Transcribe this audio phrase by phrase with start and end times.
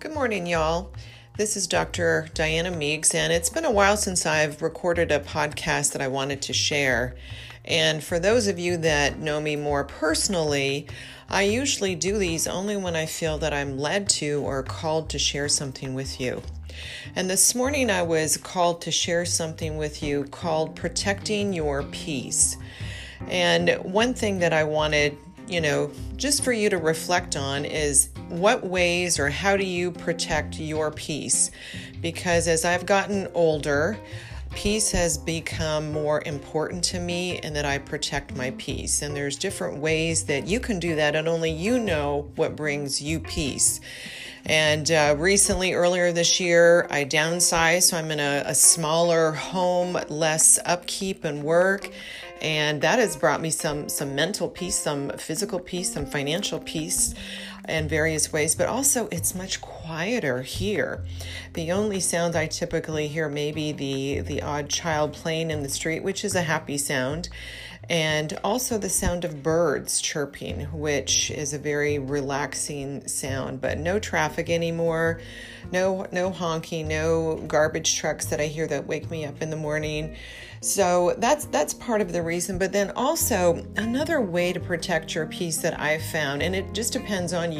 [0.00, 0.92] Good morning, y'all.
[1.36, 2.30] This is Dr.
[2.32, 6.40] Diana Meeks, and it's been a while since I've recorded a podcast that I wanted
[6.40, 7.16] to share.
[7.66, 10.88] And for those of you that know me more personally,
[11.28, 15.18] I usually do these only when I feel that I'm led to or called to
[15.18, 16.40] share something with you.
[17.14, 22.56] And this morning I was called to share something with you called Protecting Your Peace.
[23.28, 25.18] And one thing that I wanted
[25.50, 29.90] you know, just for you to reflect on is what ways or how do you
[29.90, 31.50] protect your peace?
[32.00, 33.98] Because as I've gotten older,
[34.54, 39.02] peace has become more important to me and that I protect my peace.
[39.02, 43.00] And there's different ways that you can do that, and only you know what brings
[43.02, 43.80] you peace.
[44.46, 49.98] And uh, recently, earlier this year, I downsized, so I'm in a, a smaller home,
[50.08, 51.90] less upkeep and work
[52.40, 57.14] and that has brought me some some mental peace some physical peace some financial peace
[57.70, 61.04] in various ways but also it's much quieter here
[61.54, 66.02] the only sound i typically hear maybe the the odd child playing in the street
[66.02, 67.28] which is a happy sound
[67.90, 73.60] and also the sound of birds chirping, which is a very relaxing sound.
[73.60, 75.20] But no traffic anymore,
[75.72, 79.56] no no honking, no garbage trucks that I hear that wake me up in the
[79.56, 80.16] morning.
[80.60, 82.58] So that's that's part of the reason.
[82.58, 86.92] But then also another way to protect your peace that I've found, and it just
[86.92, 87.59] depends on you.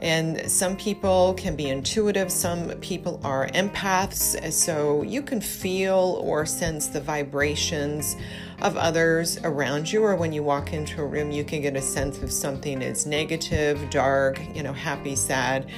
[0.00, 6.46] And some people can be intuitive, some people are empaths, so you can feel or
[6.46, 8.16] sense the vibrations
[8.62, 11.82] of others around you, or when you walk into a room, you can get a
[11.82, 15.68] sense of something is negative, dark, you know, happy, sad.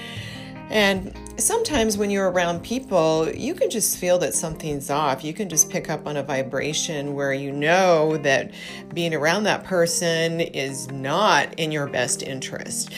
[0.71, 5.25] And sometimes when you're around people, you can just feel that something's off.
[5.25, 8.53] You can just pick up on a vibration where you know that
[8.95, 12.93] being around that person is not in your best interest.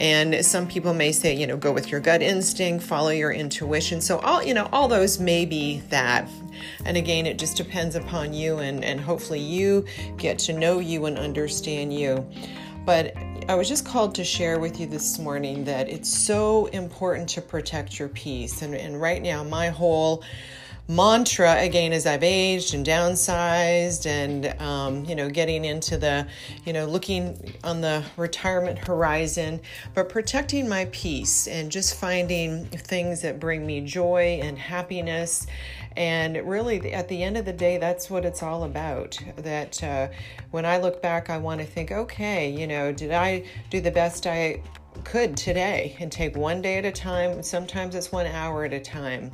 [0.00, 4.00] And some people may say, you know, go with your gut instinct, follow your intuition.
[4.00, 6.28] So all, you know, all those may be that.
[6.86, 9.84] And again, it just depends upon you and, and hopefully you
[10.16, 12.26] get to know you and understand you.
[12.88, 13.12] But
[13.50, 17.42] I was just called to share with you this morning that it's so important to
[17.42, 18.62] protect your peace.
[18.62, 20.24] And, and right now, my whole
[20.90, 26.26] mantra again as I've aged and downsized and um, you know getting into the
[26.64, 29.60] you know looking on the retirement horizon
[29.94, 35.46] but protecting my peace and just finding things that bring me joy and happiness
[35.98, 40.08] and really at the end of the day that's what it's all about that uh,
[40.52, 43.90] when I look back I want to think okay you know did I do the
[43.90, 44.62] best I
[45.04, 47.42] could today and take one day at a time.
[47.42, 49.30] Sometimes it's one hour at a time.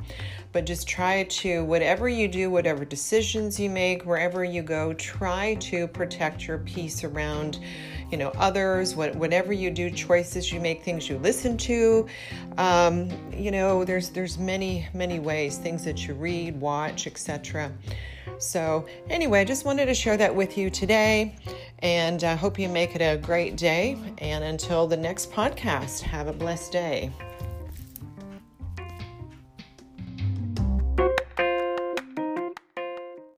[0.55, 5.55] But just try to, whatever you do, whatever decisions you make, wherever you go, try
[5.55, 7.59] to protect your peace around,
[8.09, 8.95] you know, others.
[8.95, 12.07] What, whatever you do, choices you make, things you listen to.
[12.57, 17.69] Um, you know, there's there's many many ways, things that you read, watch, etc.
[18.37, 21.35] So, anyway, I just wanted to share that with you today,
[21.79, 23.97] and I hope you make it a great day.
[24.19, 27.11] And until the next podcast, have a blessed day.